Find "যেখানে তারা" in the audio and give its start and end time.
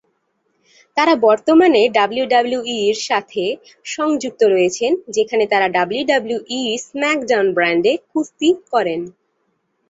5.15-5.67